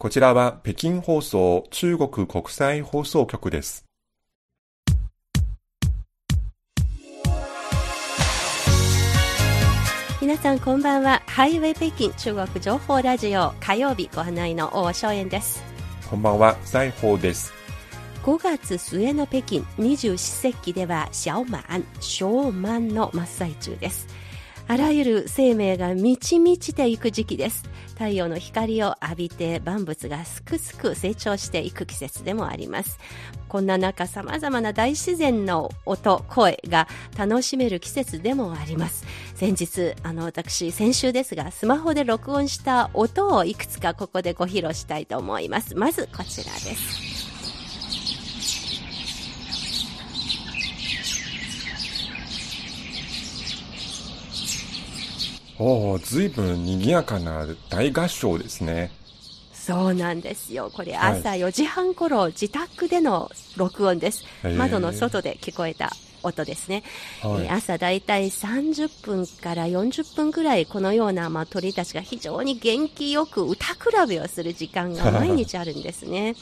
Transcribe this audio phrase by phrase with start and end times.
[0.00, 3.84] こちらは北京放送中国国際放送局です。
[10.22, 11.20] 皆さんこんばんは。
[11.26, 15.62] ハイウェイ北京中国情報ラジオ火曜日ご案内の大正円です。
[16.08, 17.52] こんばんは、財宝です。
[18.22, 24.08] 5月末の北京二十四節気では小満、小満の真っ最中です。
[24.70, 27.64] あらゆる生命が満ち満ちていく時期です。
[27.94, 33.00] 太陽の光を浴びて万物がすくすく成長していく季節でもあります。
[33.48, 36.86] こんな中さまざまな大自然の音声が
[37.18, 39.04] 楽しめる季節でもあります。
[39.34, 45.74] 先日あの私先週ですがスマホで録音した音をいくつかここでご披露したいと思います。
[45.74, 47.09] まずこちらです。
[55.62, 58.90] おお、ずいぶん賑やかな大合唱ですね。
[59.52, 60.70] そうなんですよ。
[60.74, 64.24] これ朝4時半頃、はい、自宅での録音です。
[64.56, 66.82] 窓の外で聞こえた音ですね、
[67.22, 76.34] はい、朝だいたい30分から40分ぐらいこのような、まあ、鳥たちが非常に元気よく歌比べをする時間が 毎日あるんですね。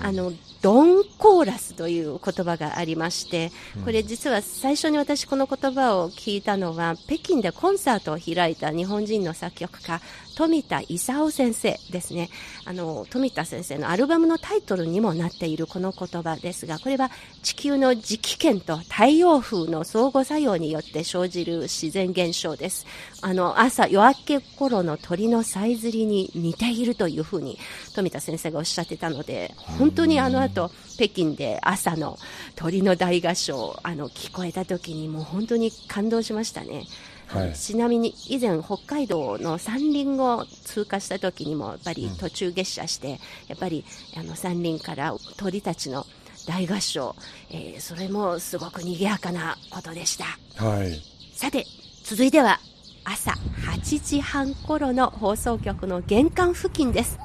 [0.00, 3.52] あのドンコーラスという言葉がありまして
[3.84, 10.00] これ実は最初に私この言葉を聞いたのは北京でコンサートを開いた日本人の作曲家
[10.36, 12.28] 富田勲先生ですね。
[12.66, 17.10] あの富田先生のアルバムのタイトルにもなっているこの言葉ですがこれは
[17.42, 22.86] 地球の磁気圏と太陽風の相互作用によって生じる自然現象です
[23.22, 27.58] あの朝夜明け頃の鳥のさえずりに似ているというふうに
[27.94, 32.18] 富田先生がおっしゃってたので本当にあの後北京で朝の
[32.54, 36.84] 鳥の大合唱あの聞こえた時にもう本当に感動しましたね。
[37.28, 43.18] はい、ちなみに以前北海道の山林を通過した時にもやっぱり途中下車して、うん、や
[43.54, 43.84] っぱり
[44.16, 46.06] あの山林から鳥たちの
[46.46, 47.14] 大合唱、
[47.50, 50.24] えー、それもすごく賑やかなことでした、
[50.64, 51.00] はい、
[51.34, 51.64] さて
[52.04, 52.60] 続いては
[53.04, 57.18] 朝8時半頃の放送局の玄関付近です。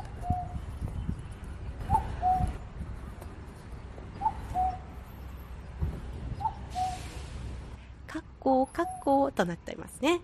[8.42, 10.20] 好格好となっていますね。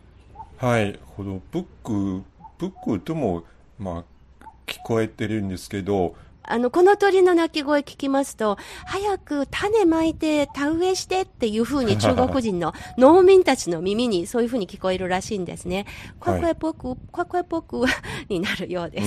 [0.58, 2.24] はい、このブック、
[2.58, 3.44] ブックとも、
[3.80, 4.04] ま
[4.42, 6.16] あ、聞こえてるんですけど、
[6.48, 15.86] あの、この鳥の鳴き声聞きますと、早く種まいて田植えしてっていうふうに中国人の農民たちの耳にそういうふうに聞こえるらしいんですね。
[16.20, 17.86] ここえぽく、ここえぽく
[18.30, 19.04] になるようで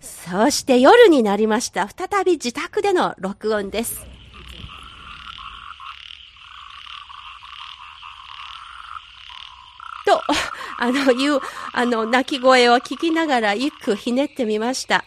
[0.00, 0.30] す。
[0.30, 1.88] そして夜になりました。
[1.88, 4.06] 再び自宅での録音です。
[10.06, 10.22] と、
[10.78, 11.40] あの、いう、
[11.72, 15.04] あの、鳴き声を聞きながら一句ひねってみました。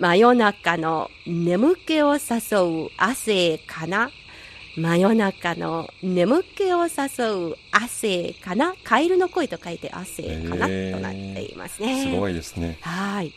[0.00, 0.16] はい。
[0.16, 4.10] 真夜中の眠気を誘う汗かな？
[4.76, 8.74] 真夜中の眠気を誘う汗かな？
[8.82, 12.10] カエルの声と書いて汗かな、となっていますね。
[12.10, 12.78] すごいですね。
[12.80, 13.32] はい。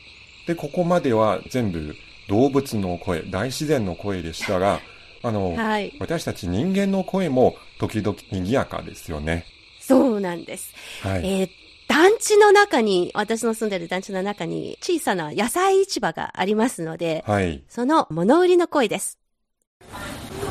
[0.47, 1.95] で、ここまでは全部
[2.27, 4.81] 動物の声、大自然の声でしたが、
[5.23, 9.45] あの、はい、私たち人間の声も時々賑やかですよね。
[9.79, 10.73] そうなんです。
[11.01, 19.17] はい、えー団地の中に、私の住んでる団地の中に小さな野菜市場がありますので、はい、その物売りの声です。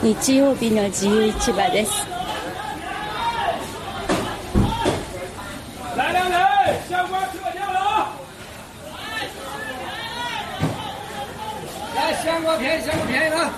[0.03, 1.93] 日曜日の自由市場です。
[5.97, 8.09] 来来来，相关车掉了。
[11.95, 13.51] 来，香瓜便宜，香瓜便宜了。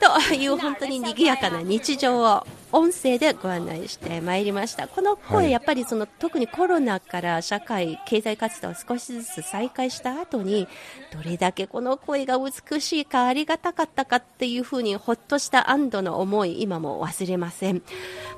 [0.00, 4.88] という本当に賑やかな日常を音声でご案内してまいりました。
[4.88, 10.66] この声、はい、やっぱりその特にコロナから社会、経済活動を少しずつ再開した後に、
[11.12, 17.82] どれだけこの声が美しいかありがたかったかっていうふうにほっとした安堵の思い、今も忘れません。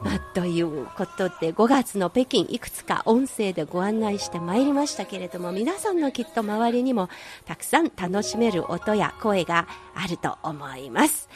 [0.02, 7.08] まあ、ということで、5月の北京いくつか音声でご案内してまいりましたけれども、皆さんのきっと周りにも
[7.46, 11.28] たくさん楽しめる音や声があると思います。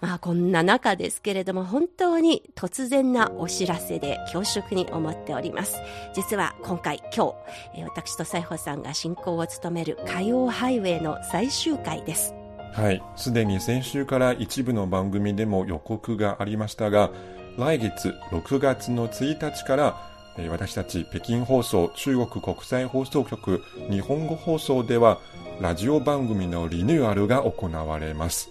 [0.00, 5.76] まあこんな中ですけれども本当に突然なお知らせで恐縮に思っております。
[6.14, 7.34] 実は今回今
[7.74, 12.34] 日、私と西穂さんが進行を務める火曜ハイウェイの最終回です。
[12.72, 17.10] はい、すでに先週から一部の番組でも予告がありましたが、
[17.58, 20.10] 来月6月の1日から
[20.48, 25.18] 私たち北京放送中国国際放送局日本語放送では
[25.60, 28.48] ラジオ番組のリニューアルが行われます。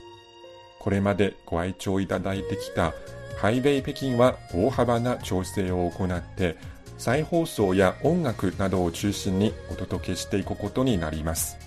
[0.80, 2.94] これまでご愛聴いただいてきた
[3.38, 6.58] ハイウェイ北京は大幅な調整を行って
[6.98, 11.58] 再放送や音楽などを中心にお届けしていくことになります。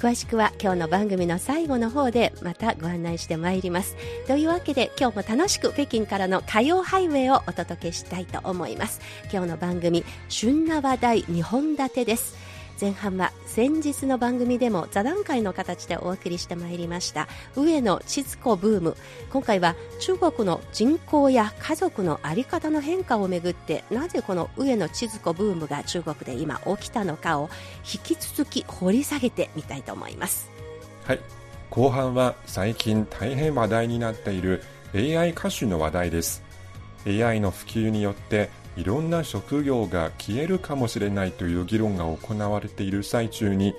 [0.00, 3.96] 詳しくは今日の番組の最後の方でまたご案内してまいります。
[4.26, 9.00] というわけで今日も楽しく北京からの歌謡ハイウェイをお届けしたいと思います。
[9.30, 12.49] 今日の番組旬な話題2本立てです。
[12.80, 18.96] 前半は先日の番組でも座談会の形でお送りしてまいりました上野千鶴子ブーム。
[19.30, 27.50] 今回は中国の人口や家族の在り方の変化をめぐってなぜこの上野千鶴子ブームが中国で今起きたのかを
[27.84, 30.50] 引き続き掘り下げてみたいと思います。
[31.04, 31.20] はい。
[31.68, 34.62] 後半は最近大変話題になっている
[34.94, 36.42] AI 歌手の話題です。
[37.06, 43.74] AI の普及によっていろんな職業が消えるかもしれないという議論が行われている最中に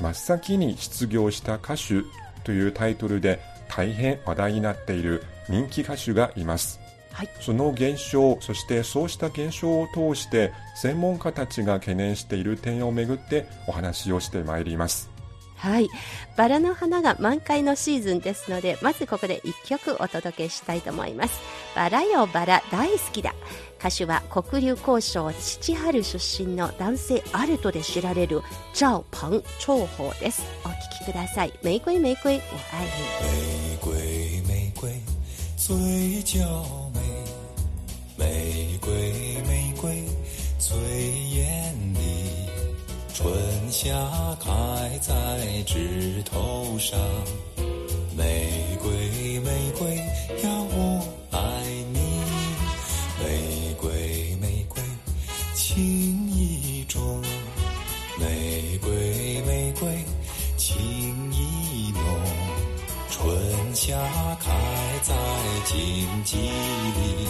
[0.00, 2.02] 真っ先に失業した歌手
[2.44, 6.80] というタイトルで大変話題になっている人気歌手がいます、
[7.12, 15.15] はい、その現象そしてそうした現象を通して専門家たちが懸念している点をめぐってお話をしてまいります
[15.56, 15.88] はい。
[16.36, 21.40] バラの花が満開のシーズンですので、まずここで一曲お届けしたいと思います。
[21.74, 23.34] バラよバラ大好きだ。
[23.78, 28.42] 歌手は黒竜交渉父春出身の男性アルトで知られる
[28.74, 30.42] 赵鹏長宝です。
[30.64, 30.74] お聴
[31.04, 31.52] きください。
[31.62, 32.90] 玫瑰玫瑰我愛你。
[33.22, 34.90] 玫瑰玫瑰
[35.56, 36.38] 最娇
[36.92, 37.00] 美。
[38.18, 38.92] 玫瑰
[39.46, 40.04] 玫瑰
[40.58, 41.35] 最。
[43.16, 43.32] 春
[43.70, 43.94] 夏
[44.38, 44.50] 开
[45.00, 47.00] 在枝头上，
[48.14, 48.46] 玫
[48.82, 51.40] 瑰玫瑰呀，我爱
[51.94, 52.20] 你。
[53.18, 54.82] 玫瑰玫瑰
[55.54, 57.22] 情意重，
[58.20, 58.92] 玫瑰
[59.46, 60.04] 玫瑰
[60.58, 60.76] 情
[61.32, 62.02] 意浓。
[63.08, 63.96] 春夏
[64.42, 64.52] 开
[65.00, 65.14] 在
[65.64, 67.28] 荆棘里，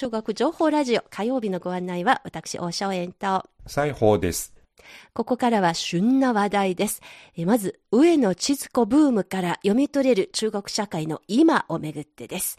[0.00, 4.59] ウェイ北京中国情報ラジオ火曜日のご案内は私、大正円と西宝です。
[5.12, 7.00] ここからは旬な話題です。
[7.44, 12.58] まず、上野千鶴子ブームから読み取れる中国社会の今をめぐってです。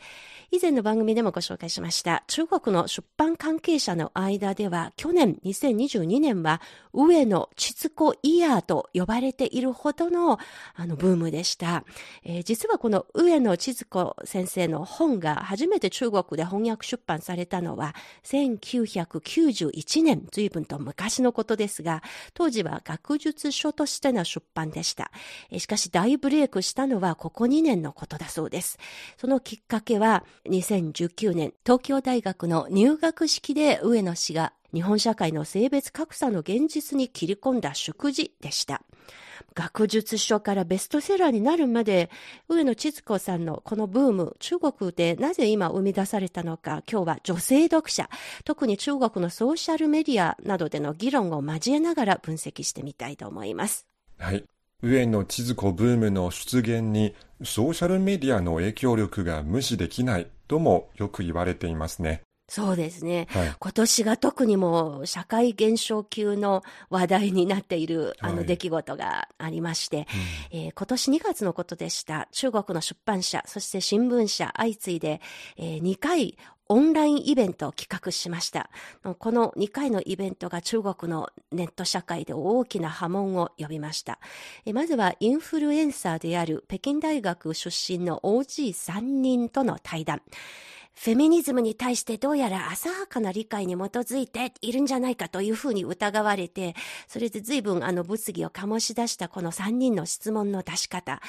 [0.53, 6.61] 以前の番組でもご紹介しました、中国の出版関係者の間では、去年2022年は、
[6.91, 10.39] 上野千鶴子イヤーと呼ばれているほどの、
[10.75, 11.85] あの、ブームでした。
[12.25, 25.11] えー、実はこの上野千鶴子先生の本が初めて中国で翻訳出版されたのは、1991年、随分と昔のことですが、当時は学術書としての出版でした。
[25.57, 28.77] しかし大ブレイクしたのはここ2年のことだそうです。
[29.17, 38.81] そのきっかけは、2019年、東京大学の入学式で上野氏が日本社会の性別格差の現実に切り込んだ祝辞でした。
[39.53, 42.09] 学術書からベストセラーになるまで、
[42.47, 48.09] 上野千鶴子さんのこのブーム、中国でなぜ今生み出されたのか、今日は女性読者、
[48.45, 53.85] 特に中国のソーシャルメディアなどでの議論を交えながら分析してみたいと思います。
[54.17, 54.45] はい。
[54.83, 62.21] 上野千鶴子ブームの出現にソーシャルメディアの影響力が無視できないともよく言われていますね。
[62.51, 72.27] そうですね、はい、今年が特にも社会現象級の話題になっているあの出来事がありまして、はいうん、えー、今年2月のことでした。
[72.33, 75.21] 中国の出版社、そして新聞社相次いで、
[75.55, 78.69] えー、2回オンラインイベントを企画しました。
[79.01, 84.19] この2回のイベントが中国のネット社会で大きな波紋を呼びました。
[84.73, 90.21] まずはインフルエンサーである北京大学出身の OG3 人との対談。
[90.93, 96.75] フェミニズムに対してどうやら浅はかな理解に基づいているんじゃないかというふうに疑われて、
[97.07, 101.21] それで随分あの物議を醸し出したこの3人の質問の出し方。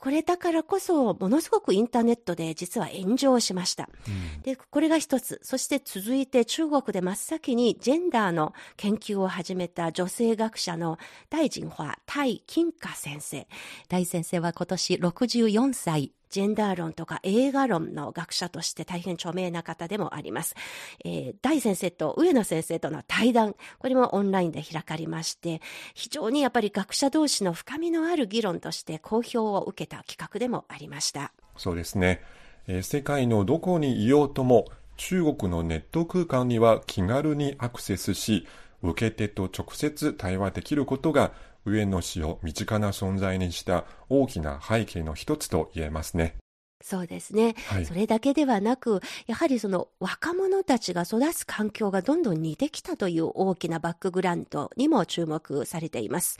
[0.00, 3.88] これだからこそ、ものすごくインターネットで実は炎上しました。
[4.06, 5.40] うん、で、これが一つ。
[5.42, 10.98] そして続いて中国で真っ先にジェンダーの研究を始めた女性学者の
[11.30, 13.48] 大臣派、タイ・金華先生。
[13.88, 16.12] 大先生は今年64歳。
[16.30, 20.54] ジェンダー論とか映画論の学者として大変著名な方でもあります。
[21.04, 25.60] えー、大先生と上野先生との対談、これもオンラインで開かれまして、
[25.94, 31.32] 非常にやっぱり学者同士の深みのある議論として好評を受けた企画でもありました。
[31.56, 32.22] そうですね。
[32.66, 34.66] えー、世界のどこにいようとも、
[34.96, 38.46] 中国のネット空間には気軽にアクセスし、
[38.82, 41.32] 受け手と直接対話できることが
[41.64, 46.36] 上野氏を身近な存在にした大きな背景の一つと言えますね。
[46.80, 56.38] そうですね、はい、それだけではなく、やはりその若者たちが育つ環境がどんどん似てきたという大きなバックグラウンドにも注目されています。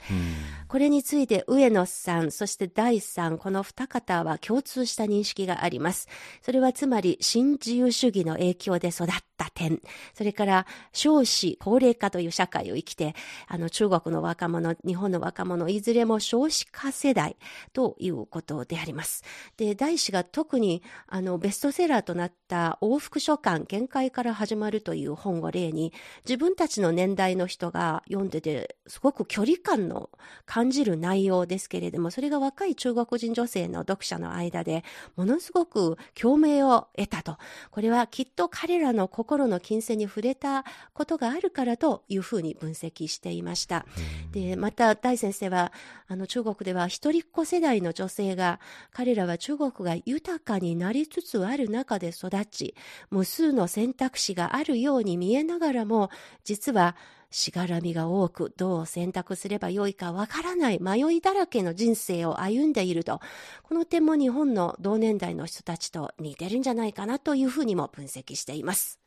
[0.67, 6.07] これについて上野さん、そして大さん、この二方は共通した認識があります。
[6.41, 9.81] それはつまり新自由主義の影響で育った点、
[10.13, 13.13] それから少子高齢化という社会を生きて、
[13.47, 17.35] あの中国の若者、日本の若者、いずれも少子化世代
[17.73, 19.23] ということであります。
[19.57, 25.93] で、大氏が特にあのベストセラーとなった往復書簡限界から始まるという本を例に
[26.25, 30.09] 自分たちの年代の人が読んでてすごく距離感の
[30.45, 34.83] 感じる内容ですけれどもそれが若い中国人女性の読者の間で
[35.15, 37.37] ものすごく共鳴を得たと
[37.71, 43.85] これはきっと彼らの心の金銭に触れたことがあるからというふうに分析していました。
[44.31, 45.71] でまた大先生は
[46.07, 48.59] あの中国では一人っ子世代の女性が
[48.91, 52.75] 彼らは中国が豊かになりつつある中で育ち、
[53.09, 56.09] 無数の選択肢があるように見えながらも、
[56.43, 56.95] 実は
[57.31, 63.19] しがらみが多く、どう選択すればよいかわからない迷いだらけの人生を歩んでいると、
[63.63, 68.99] この点も日本の同年代の人たちと似てるんじゃないかなというふうにも分析しています。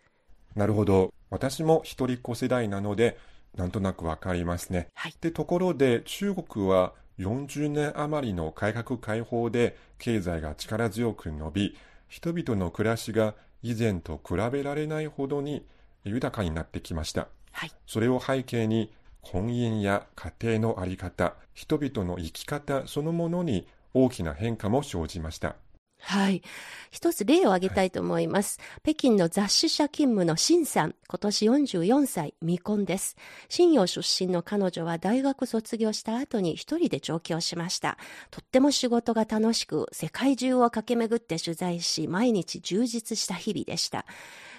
[0.54, 1.12] なるほど。
[1.30, 3.18] 私も一人っ子世代なので、
[3.56, 4.88] なんとなくわかりますね。
[4.94, 5.14] はい。
[5.20, 11.76] で、ところで中国は40年余りの改革開放で経済が力強く伸び、
[12.08, 15.64] 人々の暮らしが以前と比べられないほどに
[16.04, 17.28] 豊かになってきました。
[17.52, 25.56] はい、それを背景に婚姻や家庭の在り方、人々の生き方そのものに大きな変化も生じました。
[26.04, 26.42] はい。
[26.90, 28.58] 一つ例を挙げたいと思います。
[28.60, 33.16] はい、北京の雑誌社勤務のシンさん、今年44歳、未婚です。
[33.48, 37.98] 新陽出身の彼女は大学卒業した後に一人で上京しました。
[38.30, 44.04] とっても仕事が楽しく、世界中を駆け巡って取材し、毎日充実した日々でした。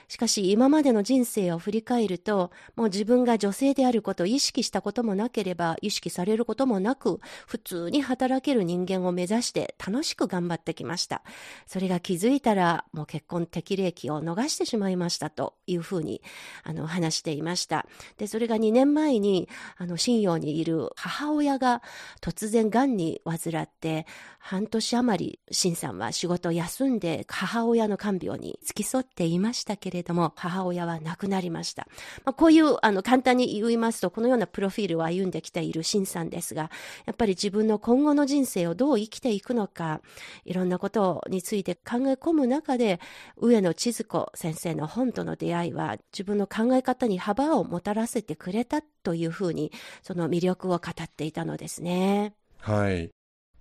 [0.07, 11.23] しかし今までの人生を振り返ると、もう自分が女性であることを意識したこともなければ、意識されることもなく、普通に働ける人間を目指して楽しく頑張ってきました。
[11.67, 16.21] それが気づいたら、もう結婚適齢期を逃してしまいましたというふうに、
[16.63, 17.85] あの、話していました。
[18.17, 21.81] で、それが2年前に、あの、信用にいる母親が
[22.21, 24.05] 突然癌に患って、
[24.39, 31.87] 半年余り、新さんは仕事を休んで母親の看病に付き添っていましたけれどれども、母親は亡くなりました。
[32.25, 36.69] まあ、こういう、あの、簡単に言いますと、このようなプロフィールを歩んできている新さんですが、
[37.05, 40.01] やっぱり自分の今後の人生をどう生きていくのか、
[40.45, 42.99] いろんなことについて考え込む中で、
[43.37, 49.71] 上野千鶴子先生の本との出会いは、自分の考え方に幅をもたらせてくれたというふうに、
[50.01, 52.33] その魅力を語っていたのですね。
[52.59, 53.11] はい。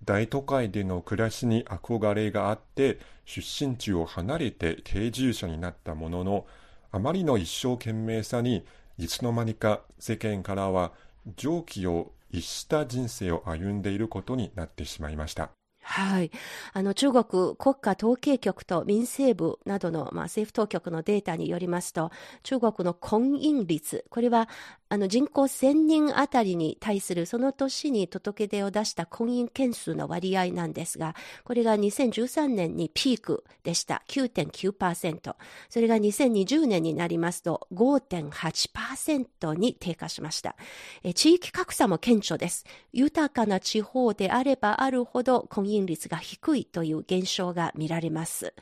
[0.03, 6.45] 大都会での暮らしに憧れがあって出身地を離れて定住者になったものの
[6.91, 8.65] あまりの一生懸命さに
[8.97, 10.91] いつの間にか世間からは
[11.35, 15.51] 常軌を逸した人生を歩んでいることになってしまいました。
[15.83, 16.31] はい。
[16.71, 22.09] あの、中国国家統計局と民政部などの、まあ、政府当局のデータによりますと、
[22.41, 24.47] 中国の婚姻率、これは
[24.93, 34.03] あの人口1000人あたりに対するその年に届け出を出した婚姻件数の割合なんですが、これが2013年にピークでした。
[34.07, 35.35] 9.9%。
[35.67, 40.55] それが2020年になりますと5.8%に低下しました。
[41.01, 42.63] え地域格差も顕著です。
[42.91, 48.53] 豊かな地方であればあるほど婚姻率が低いという現象が見られます。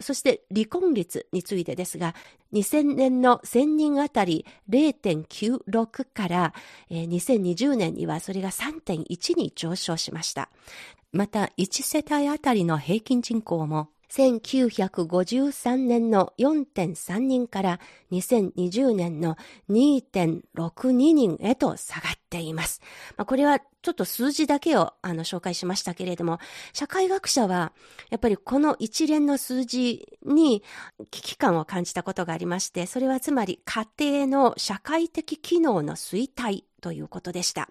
[0.00, 2.14] そして離婚率についてですが、
[2.52, 6.54] 2000年の1000人あたり0.96から、
[6.90, 10.48] 2020年にはそれが3.1に上昇しました。
[11.12, 17.80] また、1世帯あたりの平均人口も1953年の4.3人から
[18.12, 19.36] 2020年の
[19.70, 22.80] 2.62人へと下がっっています。
[23.16, 26.40] まあ、これはちょっと数字だけをあの紹介しましたけれども、
[26.74, 27.72] 社会学者は
[28.10, 30.62] やっぱりこの一連の数字に
[31.10, 37.70] 危機感を感じたことがありまして、それはつまり家庭の社会的機能の衰退ということでした。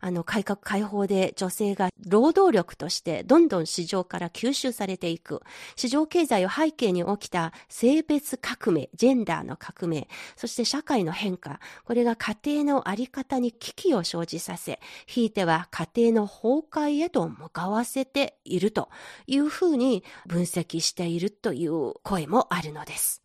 [0.00, 5.40] あの、改革開放で女性が労働力としてどんどん市場から吸収されていく。
[5.76, 11.58] 市場経済を背景に起きた性別革命、ジェンダーの革命、そして社会の変化。
[11.86, 18.88] これが家庭のあり方に危機を生じさせ、ひいては家庭の崩壊へと向かわせていると
[19.26, 23.22] いうふうに分析しているという声もあるのです。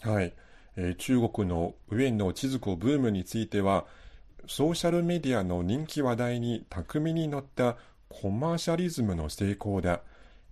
[0.00, 0.34] はい。
[0.76, 3.86] えー、中国の上野千鶴子ブームについては、
[4.46, 7.76] ソーシャルメディアの人気話題に巧みに乗った
[8.08, 10.00] コマーシャリズムの成功だ。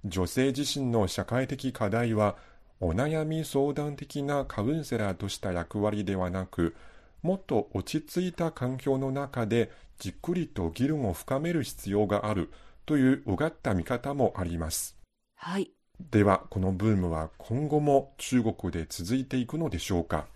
[0.05, 2.37] 女性自身の社会的課題は、
[2.81, 6.75] お悩み相談的なカウンセラーとした役割ではなく、
[7.23, 12.51] もっと落ち着いた環境の中でじっくりと議論を深める必要がある
[12.85, 14.97] といううがった見方もあります。
[15.35, 15.71] はい。
[16.11, 20.27] では、このブームは今後も中国で続いていくのでしょうか？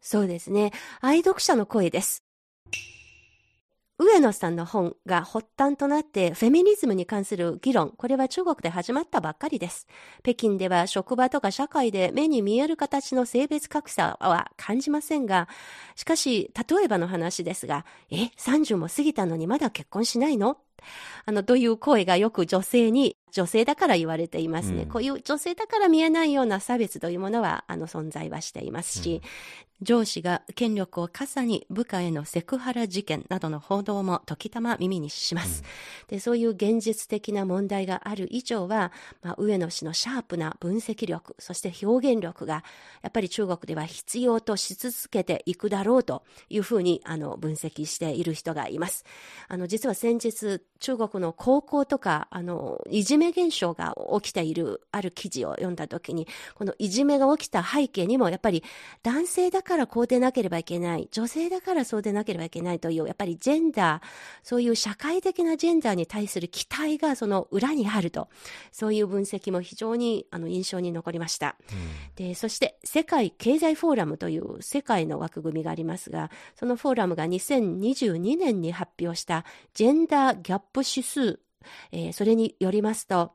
[0.00, 0.72] そうですね。
[1.00, 2.22] 愛読者の声です。
[3.98, 9.86] 上野さんの本が発端となってフェミニズムに関する議論、これは中国で始まったばっかりです。
[10.22, 15.48] 北京では職場とか社会で目に見える形の性別格差は感じませんが、
[15.94, 20.58] しかし、例えばの話ですが、え、30も過ぎたのにまだ結婚しないの？
[21.24, 24.84] あの、という声がよく女性に、女性だから言われていますね。
[24.84, 29.20] うん、こういう女性だから見えないような差別というものは、あの、存在はしていますし、
[29.82, 35.62] 上司が権力を傘に部下へのセクハラ事件などの報道も時たま耳にします。
[36.08, 38.90] うん、でそういう現実的な問題がある以上は、
[39.22, 42.64] まあ、上野氏のシャープな分析力、そして表現力が、
[43.02, 49.04] やっぱり中国では必要とし続けていくだろうというふうに、あの、分析している人がいます。
[49.48, 58.62] あの、実は先日、中国の高校とか、あの、いじめ現象が起きている、ある記事を読んだときに、このいじめが起きた背景にも、やっぱり
[59.02, 64.02] 男性だからこうでなければいけない、女性だからそうでなければいけないという、やっぱりジェンダー、
[64.42, 68.28] そういう社会的なジェンダーに対する期待がその裏にあると、
[68.72, 71.56] そういう分析も非常にあの印象に残りました。
[71.70, 81.40] うん、で、そして世界経済フォーラムという世界の枠組みがありますが、そのフォーラムが2022年に発表したジェンダーギャップ指数、
[81.92, 83.32] えー、それによりますと、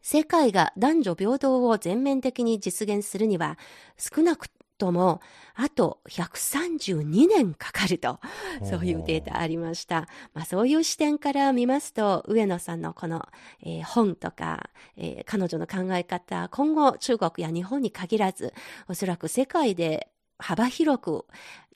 [0.00, 3.58] 世界が男女平等を全面的に実現するには、
[3.96, 5.20] 少なくとも、
[5.54, 8.18] あと132年かかると、
[8.64, 10.08] そういうデータありました。
[10.34, 13.28] まあそういう視点から見ますと、上野さんのこの、
[13.62, 18.52] えー、本とか、えー、彼女の考え方、今後中国や日本に限らず、
[18.88, 21.26] おそらく世界で幅広く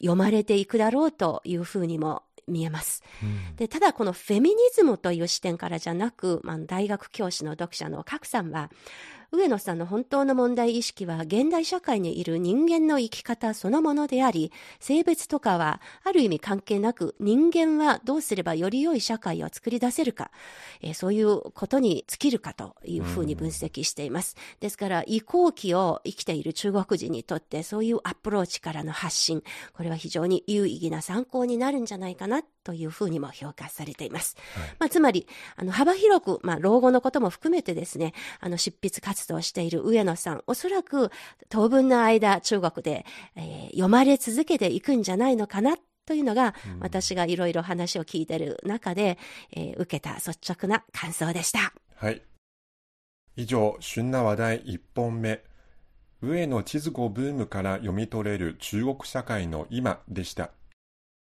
[0.01, 3.03] 読まれていくだろうというふうにも見えます。
[3.23, 8.71] うん、でただこのフェミニズムという視点からじゃなく、まあ、大学教師の読者の賀来さんは
[9.33, 20.31] 上野さんの本当の問題意識は現代社会にいる人間の生き方そのものであり、性別とかはある意味関係なく人間はどうすればより良い社会を作り出せるか、
[20.81, 24.37] えー、そういうことに尽きるかというふうに分析しています。
[24.61, 34.37] ですから移行期を生きている中国人にとってそういうアプローチからの発信、これは非常に有意義な参考になるんじゃないかなというふうにも評価されています。
[34.55, 41.11] はい、まあ、つまり、あの、幅広く、まあ、老後のことも含めてですね、あの、執筆活動している上野さん、おそらく
[41.49, 45.77] 当分の間、中国で、えー、読まれ続けていくんじゃないのかな
[46.07, 49.19] というのが、うん、私がいろいろ話を聞いている中で、
[49.53, 51.73] えー、受けた率直な感想でした。
[51.97, 52.23] はい。
[53.37, 55.43] 以上、旬な話題1本目。
[56.23, 60.51] 上野地図語ブームから読み取れる中国社会の今でした。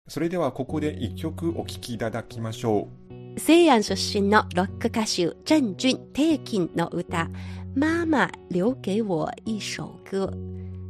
[0.08, 3.40] それではここで一曲お聴きいただきましょう。
[3.40, 7.30] 西安出身のロック歌手、郑钧、テキンの歌、
[7.76, 10.32] ママ留给我一首歌。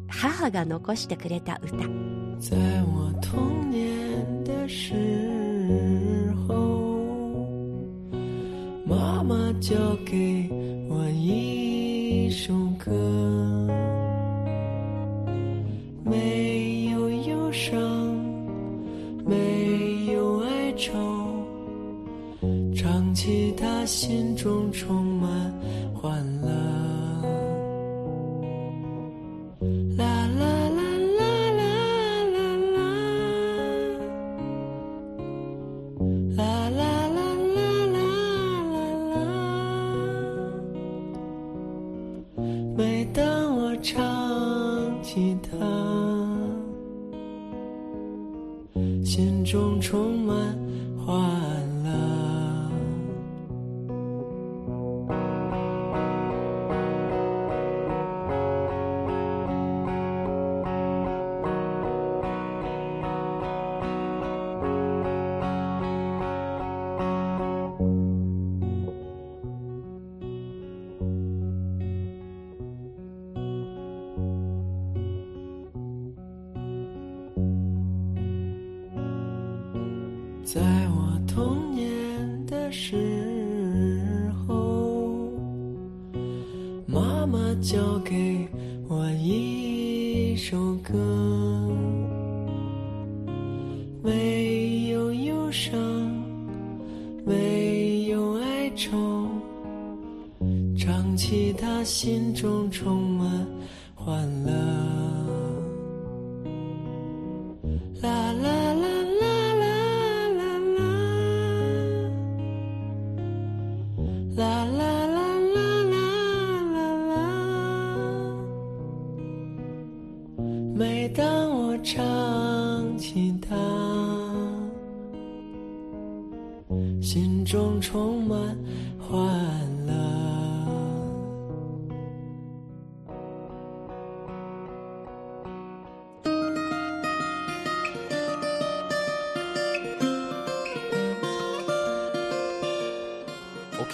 [0.07, 1.77] 母が残してくれた歌。
[2.39, 4.93] 在我童年的时
[6.47, 7.01] 候，
[8.85, 9.75] 妈妈教
[10.05, 10.47] 给
[10.87, 12.91] 我一首歌，
[16.05, 16.36] 没
[23.87, 25.51] 心中充满
[25.95, 26.49] 欢乐。
[29.95, 30.81] 啦啦啦
[31.17, 31.23] 啦
[31.55, 31.63] 啦
[32.35, 32.37] 啦
[32.75, 32.77] 啦，
[36.35, 37.19] 啦啦啦
[37.95, 37.97] 啦
[38.73, 38.75] 啦
[39.13, 39.15] 啦。
[42.75, 43.23] 每当
[43.57, 43.95] 我唱
[45.01, 45.55] 起它，
[49.05, 50.26] 心中充满。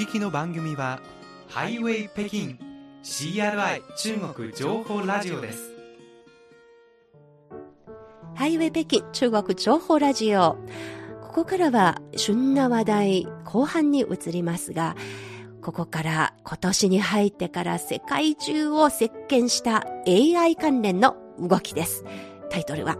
[0.03, 0.99] 聞きの番組は
[1.47, 2.57] ハイウェイ北京
[3.03, 5.71] CRI 中国情報ラジオです
[8.35, 10.57] ハイウェイ北京中国情報ラジオ。
[11.21, 14.97] ここからは旬な話題後半に移りますが、
[15.61, 22.03] ここから今年に入ってから世界中を席巻した AI 関連の動きです。
[22.49, 22.97] タイトルは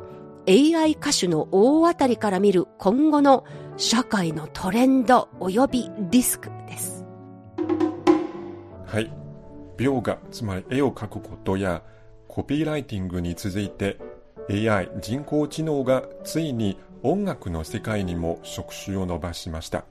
[0.48, 3.44] AI 歌手の大当たりから見る今後の
[3.78, 7.04] 社会のトレンド及びリスクです。
[8.86, 9.12] はい。
[9.78, 11.82] 描画、つまり絵を描くことや
[12.28, 13.98] コピーライティングに続いて
[14.50, 19.86] AI 人工知能がついに音楽の世界にも触手を伸ばしました。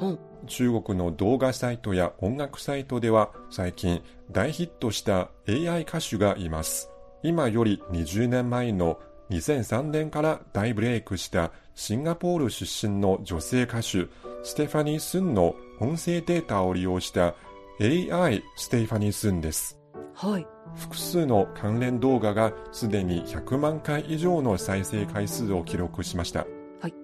[0.00, 6.90] うん中国の動画サイトや音楽サイトでは最近大ヒットした AI 歌手がいます。
[7.22, 14.08] 今より20年前の2003年から大ブレイクしたシンガポール出身の女性歌手
[14.42, 17.34] ステファニー・スンの音声データを利用した
[17.80, 19.78] AI ステファニー・スンです。
[20.14, 20.46] はい。
[20.76, 26.46] 複数の関連動画がすでに100万回以上の再生回数を記録しました。
[26.80, 26.94] はい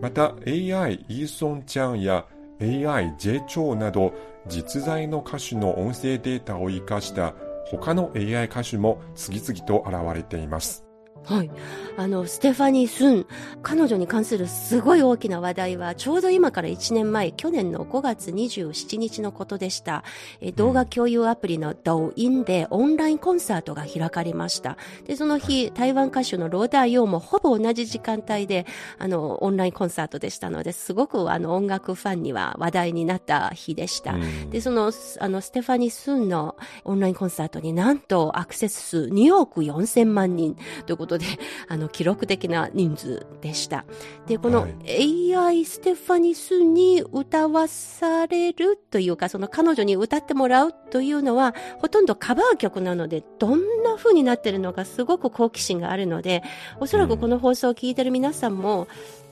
[0.00, 2.26] また AI イーソンちゃんや
[2.60, 4.12] AI ジェイチョウなど
[4.46, 7.34] 実在の歌手の音声データを活かした
[7.66, 10.87] 他の AI 歌手も次々と現れています。
[11.24, 11.50] はい。
[11.96, 13.26] あの、ステファニー・スン、
[13.62, 20.04] 彼女に関するすごい大きな話題は、ちょうど今から1年前、去年の5月27日のことでした。
[20.40, 24.76] え動画共有アプリの抖音でオンラインコンサートが開かれました。
[25.06, 28.64] で、その日、台湾歌手のローダー・ヨーもほぼ同じ時間帯で、
[28.98, 34.12] あの、オンラインコンサートでしたので、すごくあの、音楽ファンには話題になった日でした。
[34.14, 41.24] うんで、その、あの、ステファニー・スンのオンラインコンサートになんとアクセス数2億4千万人ということで、
[41.68, 43.86] あの、記録的な人数でした。
[44.26, 56.42] で、このはい AI ステファニスに歌わされるというか、その彼女に歌ってもらうというのは、ほとんどカバー曲なので、どんな風になってるのかすごく好奇心があるので、
[56.80, 58.88] おそらくこの放送を聞いてる皆さんも、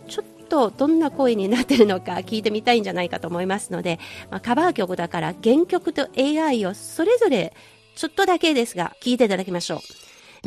[0.09, 3.99] ちょっとどんな声になってるのか聞いてみたいんじゃないかと思いますので、
[4.31, 7.53] まあ、カバー曲だから原曲と AI をそれぞれ
[7.95, 9.79] ちょっとだけですが聞いていただきましょう。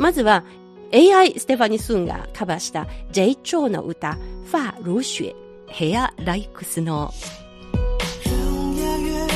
[0.00, 0.44] まずは
[0.92, 5.36] AI ステファニスンがカバーした J チョウの歌、ファー・ルシュエ、
[5.68, 7.40] ヘア・ライク・スノー。
[8.24, 9.30] 让夜月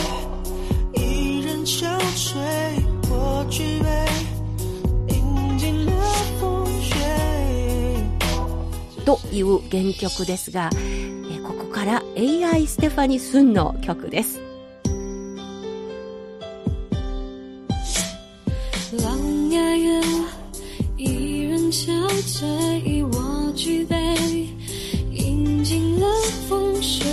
[0.94, 3.88] 一人憔悴，我具备
[5.14, 5.92] 饮尽了
[6.40, 6.96] 风雪。
[9.04, 14.40] という原曲ですが、えここから AI ステファニスンの曲です。
[21.74, 24.14] 一人憔悴，我举杯，
[25.10, 26.06] 饮尽了
[26.48, 27.04] 风雪。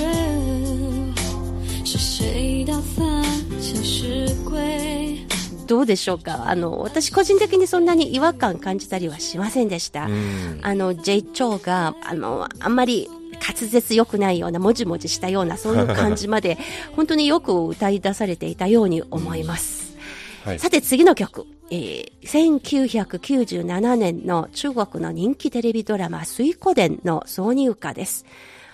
[1.84, 3.24] 是谁打翻
[3.60, 5.26] 旧时归？
[5.66, 6.44] どうでしょうか？
[6.48, 10.06] あの、私個人的にそんなに違和感感じたりはしませんでした。
[10.06, 13.10] うんあの、J チョウが、あの、あんまり
[13.42, 16.60] 滑舌良くないような、もじもじしたような、そういう感じまで、
[16.96, 19.98] 本当によく歌い出されていたように思います。
[20.46, 20.60] はい。
[20.60, 21.48] さて次の曲。
[21.74, 28.26] えー、1997年の中国の人気テレビドラマ、水湖伝の挿入歌です。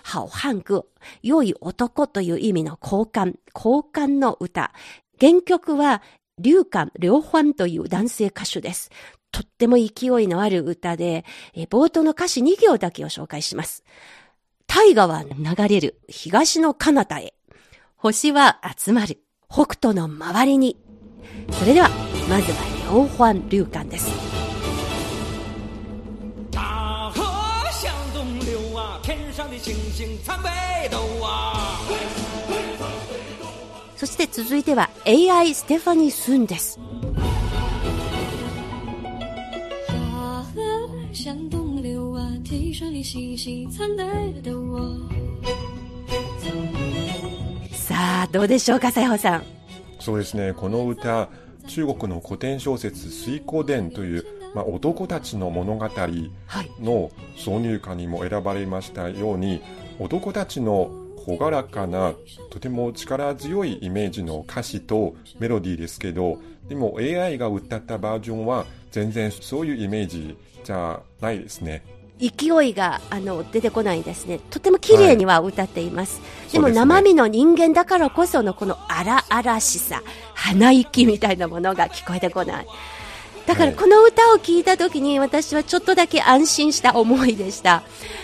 [0.03, 0.83] 好汉歌、
[1.21, 4.73] 良い男という意味の交換、交換の歌。
[5.21, 6.01] 原曲は、
[6.39, 8.89] 劉漢、両欢という男性歌手です。
[9.31, 13.83] とっても勢いのある歌で、えー冒頭の歌詞2行だけを紹介します。
[14.65, 17.35] 大河は流れる東の彼方へ。
[17.95, 20.77] 星は集まる北斗の周りに。
[21.51, 21.89] それでは、
[22.27, 24.09] まずは両欢劉漢です。
[26.49, 27.21] 大河
[27.73, 31.81] 向东流啊，天上的的星星参北斗啊！
[33.97, 36.79] そして続いては AI ステファニー・スンです。
[39.85, 44.05] 花儿向东流啊，提水里细细参北
[44.41, 44.79] 斗啊。
[47.73, 49.43] さあ、どうでしょうか、さやほさん。
[49.99, 51.27] そうですね、この歌、
[51.67, 54.25] 中国の古典小説、水光伝という、
[54.55, 56.71] まあ、男たちの物語はい。
[56.81, 59.61] の挿入歌にも選ばれましたように、
[59.99, 60.89] 男たちの
[61.27, 62.13] 朗らかな、
[62.49, 71.83] とても力強いイメージの歌詞とメロディーですけど、でも AI が歌ったバージョンは全然そういうイメージじゃないですね。
[72.19, 74.39] 勢いがあの出てこないんですね。
[74.49, 76.19] とても綺麗には歌っています。
[76.51, 80.01] でもそうですね生身の人間だからこそのこの荒々しさ、
[80.33, 82.67] 鼻息みたいなものが聞こえてこない。
[83.45, 87.83] だからはいこの歌を聴いた時に私はちょっとだけ安心した思いでした。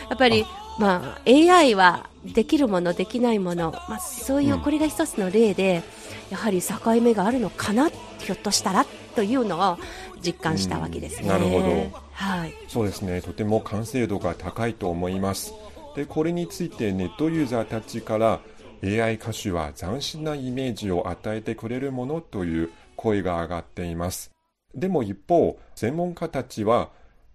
[0.10, 0.46] やっぱり、
[0.80, 5.84] まあ AI はできるものできないもの、まあそういううんこれが一つの例で、
[6.30, 9.78] やはり境目があるのかな、ひょっとしたらというのを
[10.22, 11.24] 実感したわけですね。
[11.24, 12.54] うんなるほどはい。
[12.68, 15.54] そうですね、とても完成度が高いと思います。
[15.96, 18.40] で、これについてネットユーザーたちから
[18.84, 24.32] AI 歌手は斬新なイメージを与えてくれるものという声が上がっています。
[24.76, 26.90] でも一方、専門家たちは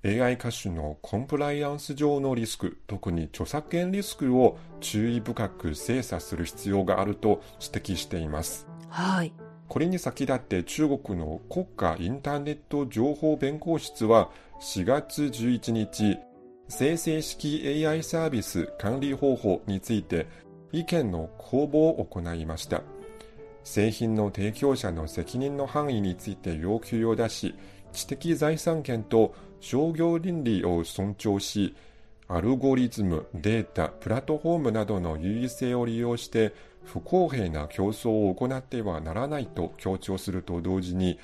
[0.04, 8.66] AI 歌手のコンプライアンス上のリスク、特に著作権リスクを注意深く精査する必要があると指摘しています。
[8.88, 9.32] はい。
[9.68, 14.30] これに先立って中国の国家インターネット情報弁公室は
[14.62, 16.18] 4月11日、
[16.68, 20.26] 生成式 AI サービス管理方法について
[20.72, 22.82] 意見の公募を行いました。
[23.62, 27.54] 製品の提供者の責任の範囲について要求を出し、
[27.92, 31.76] 知的財産権と商業倫理を尊重し、
[32.26, 36.54] アルゴリズム、データ、プラットフォームなどの優位性を利用して
[36.88, 41.18] 不公平な競争を行ってはならないと強調すると同時に、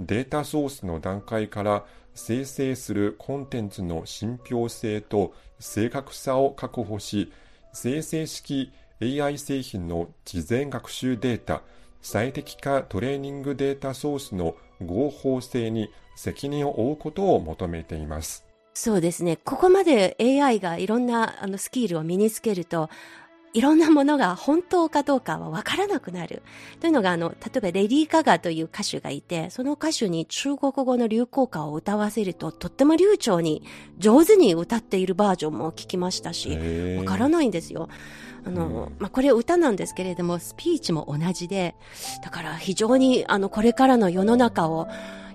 [0.00, 7.30] データソースの段階から生成するコンテンツの信憑性と正確さを確保し、
[7.74, 11.62] 生成式 AI 製品の事前学習データ、
[12.00, 18.46] 最適化トレーニングデータソースの合法性に責任を負うことを求めています。
[18.72, 19.36] そうですね。
[19.36, 22.88] ここまで AI がいろんなあのスキルを身につけると、
[23.52, 26.42] いろんなものが本当かどうかはわからなくなる。
[26.80, 33.62] というのが、あの、例えばレディー・ガガという歌手がいて、その歌手に中国語の流行歌を歌わせると、とっても流暢に、
[33.98, 36.56] 上手に歌っているバージョンも聞きましたし、
[36.98, 37.88] わからないんですよ。
[38.44, 41.74] あの、まあ、これ歌なんですけれども、スピーチも同じで、
[42.22, 44.86] だから非常に、あの、これからの世の中を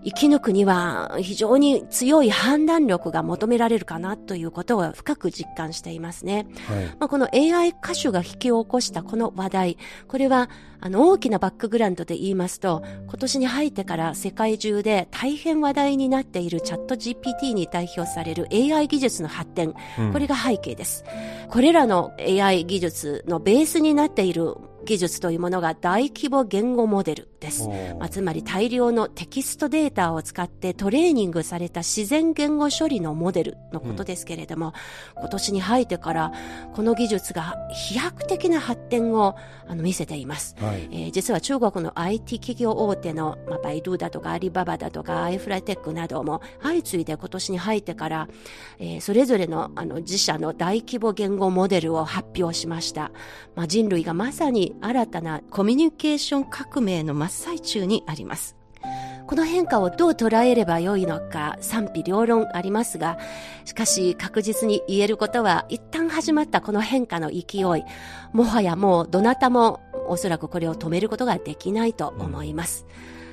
[0.05, 6.45] 生き抜くには、非常に強い判断力が求められるかなということを深く実感していますね。
[6.67, 6.85] はい。
[6.85, 21.03] まあ、この AI 歌手が引き起こしたこの話題、これはあの大きなバックグラウンドで言いますと、今年に入ってから世界中で大変話題になっているチャット GPT に代表される AI 技術の発展、うんこれが背景です。
[21.49, 27.67] これらの AI 技術のベースになっている技術というものが大規模言語モデルです。
[27.99, 34.73] まあ、つまり大量のテキストデータを使ってトレーニングされた自然言語処理のモデルのことですけれども、
[35.15, 36.31] 今年に入ってから
[36.73, 39.35] この技術が飛躍的な発展を
[39.67, 40.55] あの見せています。
[40.59, 40.89] はい。
[40.91, 48.27] えー実は中国の IT 企業大手の、まあ、バイドゥだとかアリババだとかアイフライテックなども相次いで今年に入ってから、
[48.79, 53.11] えーそれぞれのあの自社の大規模言語モデルを発表しました。
[53.55, 58.55] まあ、人類がまさに新たなコミュニケーション革命の真っ最中にあります。
[59.27, 63.17] この変化をどう捉えればよいのか賛否両論ありますが、
[63.65, 67.63] しかし確実に言えることは一旦始まったこの変化の勢い、
[68.33, 72.85] もはやもうどなたもおそらくこれを止めることができないと思います。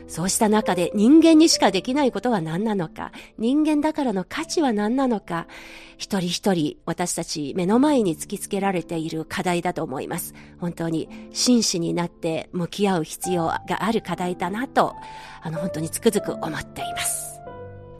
[0.06, 5.46] そうした中で人間にしかできないことは何なのか、人間だからの価値は何なのか、
[5.96, 10.34] 一人一人私たち目の前に突きつけられている課題だと思います。
[10.58, 14.94] 本当に真摯になって向き合う必要がある課題だなと、
[15.42, 17.40] あの本当につくづく思っています。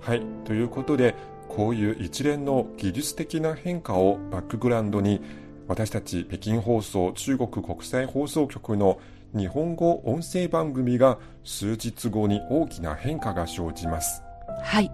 [0.00, 0.22] はい。
[0.44, 1.14] ということで、
[1.48, 5.20] こういう一連の技術的な変化をバックグラウンドに、
[5.68, 8.98] 私たち北京放送中国国際放送局の
[9.34, 14.22] 日本語音声番組が数日後に大きな変化が生じます。
[14.62, 14.90] はい。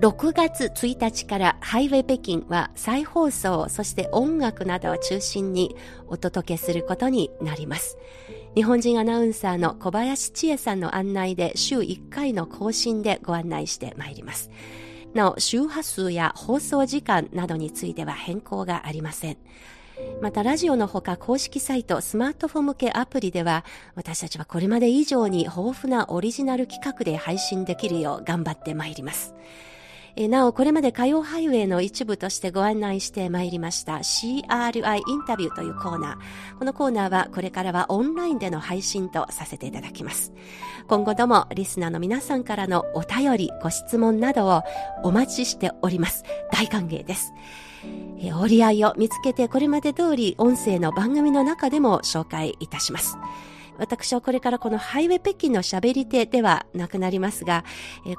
[0.00, 5.74] 6月1日からハイウェイ北京は再放送、そして音楽などを中心に
[6.06, 7.98] お届けすることになります。
[8.54, 14.50] 日本人アナウンサーの小林千恵さんの案内で週1回の更新でご案内してまいります。
[15.14, 19.36] なお、周波数や放送時間などについては変更がありません。
[20.20, 29.34] またラジオのほか公式サイトスマートフォン向けアプリでは私たちはこれまで以上に豊富なオリジナル企画で配信できるよう頑張ってまいります。
[30.20, 36.58] えなお、これまで火曜ハイウェイの一部としてご案内してまいりました CRI インタビューというコーナー。
[36.58, 40.32] このコーナーはこれからはオンラインでの配信とさせていただきます。
[40.88, 44.62] 今後ともリスナーの皆さんからのお便り、ご質問などを
[45.04, 46.24] お待ちしております。
[46.50, 47.32] 大歓迎です。
[48.40, 53.18] 折り合いを見つけてこれまで通り音声の番組の中でも紹介いたします。
[53.78, 57.64] 私はこれからこのハイウェイ北京の喋り手ではなくなりますが、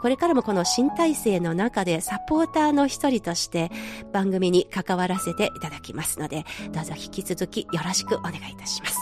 [0.01, 3.69] これからもこの新体制の中でサポーターの一人として
[4.13, 8.97] 番組に関わらせていただきますので、どうぞ引き続きよろしくお願いいたします。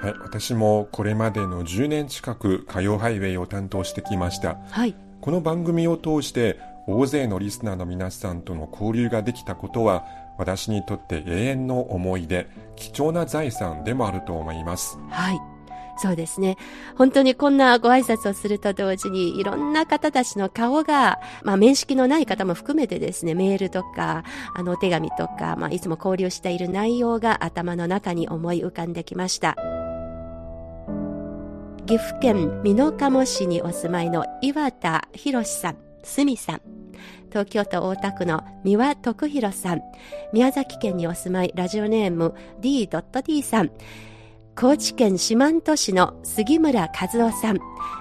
[0.00, 4.58] はい、私もこれまでの10年近く火曜ハイウェイを担当してきました。
[4.70, 4.94] はい。
[5.20, 10.04] この番組を通して大勢のリスナーの皆さんとの交流ができたことは
[10.38, 15.52] 私にとって永遠の思い出貴重な財産でもあると思いますはい
[15.96, 16.56] そうですね。
[16.96, 29.54] 本当にこんなご挨拶をすると同時に、いろんな方たちの顔が、まあ、面識のない方も含めてですね、メールとか、あの、お手紙とか、まあ、いつも交流している内容が頭の中に思い浮かんできました。
[31.86, 35.91] 岐阜県美濃加茂市にお住まいの岩田博さん。
[36.02, 36.60] すみさん、
[37.30, 39.82] 東京都大田区の三輪徳弘さん、
[40.32, 43.70] 宮崎県にお住まいラジオネーム D.D さん、
[44.54, 46.88] 高知県四万十市の杉村和
[47.28, 47.58] 夫さん、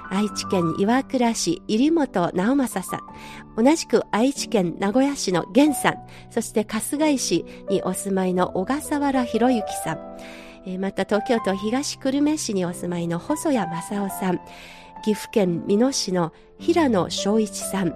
[0.10, 5.96] 愛知県岩倉市入本直正さん、同じく愛知県名古屋市の源さん、
[6.30, 14.42] そして春日井市にお住まいの小笠原博之さん、また東京都東久留米市にお住まいの細谷正夫さん、
[15.04, 17.92] 岐阜県美濃市の平野翔一さん、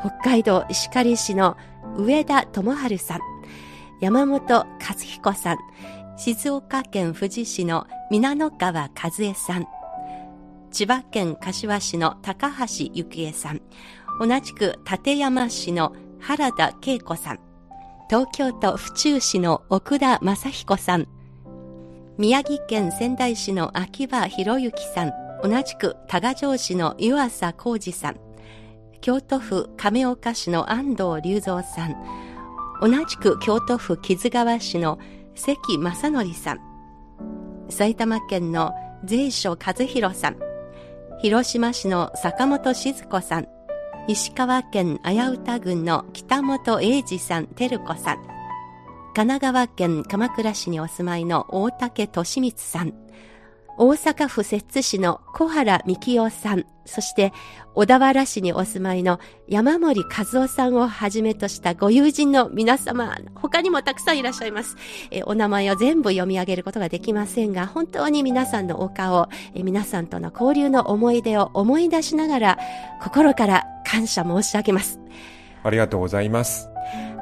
[0.00, 1.56] 北海道石狩市の
[1.96, 3.20] 上田智春さん、
[4.00, 5.58] 山本和彦さん、
[6.16, 9.66] 静岡県富士市の皆野川和恵さん、
[10.70, 13.60] 千葉県柏市の高橋幸恵さん、
[14.20, 17.40] 同じく立山市の原田恵子さん、
[18.08, 21.08] 東京都府中市の奥田正彦さん、
[22.16, 28.16] 宮城県仙台市の秋葉博之さん、同じく多賀城市の湯浅浩二さん、
[29.00, 31.96] 京都府亀岡市の安藤隆三さん、
[32.80, 34.98] 同じく京都府木津川市の
[35.34, 36.60] 関正則さん、
[37.68, 38.72] 埼玉県の
[39.04, 40.36] 税所和弘さん、
[41.20, 43.48] 広島市の坂本静子さん、
[44.08, 48.16] 石川県綾歌郡の北本英二さん、照子さん、
[49.14, 52.94] 神奈川県鎌倉市にお住まいの大竹利光さん、
[53.76, 57.32] 大阪府摂津市の小原幹夫さん、そして
[57.74, 64.76] 小田原市にお住まいの山森和夫さんをはじめとしたご友人の皆様、他にもたくさんいらっしゃいます。
[65.10, 72.58] えお名前を全部読み上げることができませんが、本当に皆さんのお顔、え皆さんとの交流の思い出を思い出しながら、
[73.02, 75.00] 心から感謝申し上げます。
[75.64, 76.68] ありがとうございます。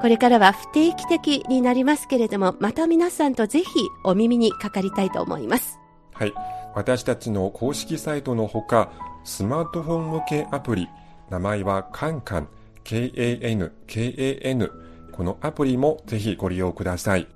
[0.02, 3.68] これからは不定期的になりますけれども、また皆さんとぜひ
[4.04, 5.81] お耳にかかりたいと思います。
[6.22, 6.34] はい。
[6.74, 8.90] 私たちの公式サイトのほか、
[9.24, 10.88] スマートフォン向けアプリ、
[11.30, 12.48] 名前はカンカン、
[12.84, 14.70] K-A-N、K-A-N。
[15.10, 17.26] このアプリもぜひご利用ください。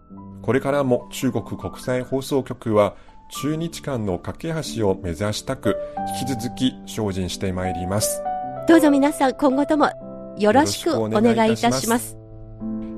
[0.41, 2.95] これからも中国国際放送局は
[3.43, 5.77] 中日間の架け橋を目指したく、
[6.21, 8.23] 引き続き精進してまいります。
[8.69, 9.91] どうぞ皆さん今後とも
[10.39, 12.26] よろしくお願いいたします。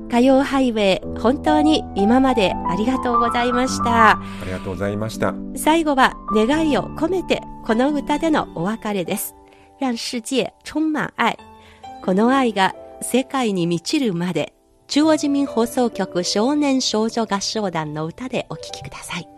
[0.09, 4.11] 火曜ハイウェイ、本当に今までありがとうございました。
[4.11, 5.35] ありがとうございました。
[5.55, 9.35] 最後は願いを込めて、この歌でのお別れです。
[9.79, 11.37] 让世界充满愛。
[12.03, 14.53] この愛が世界に満ちるまで、
[14.87, 19.29] 中央人民放送局少年少女合唱団の歌でお聴きください。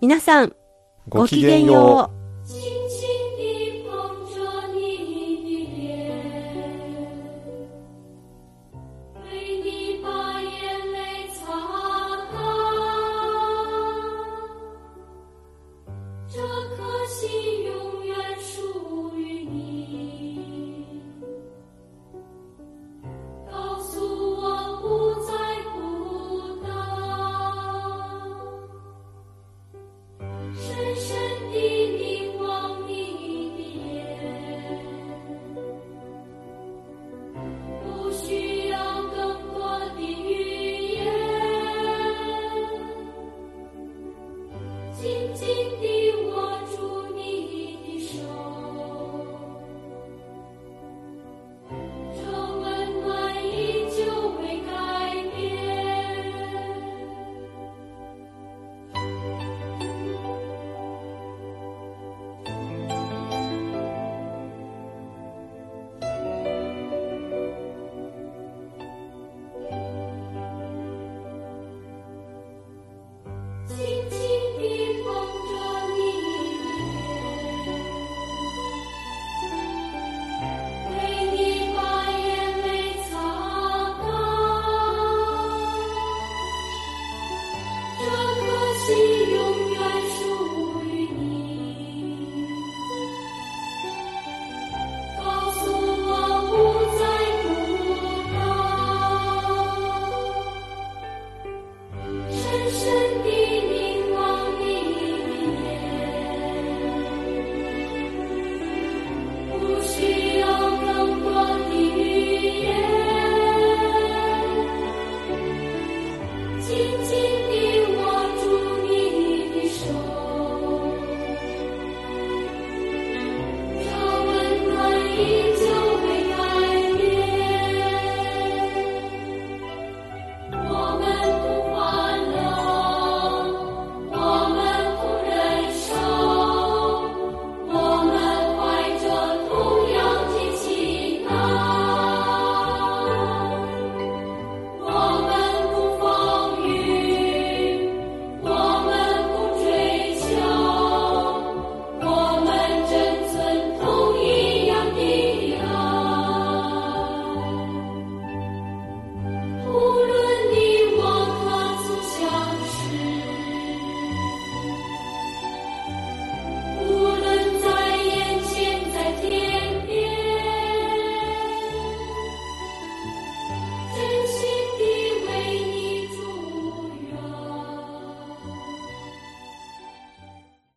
[0.00, 0.54] 皆さん、
[1.08, 3.13] ごきげんよう。